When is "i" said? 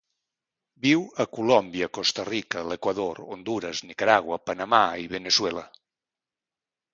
5.05-5.07